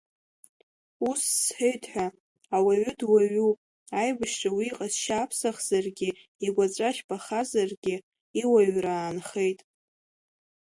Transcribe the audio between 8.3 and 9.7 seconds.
иуаҩра аанхеит.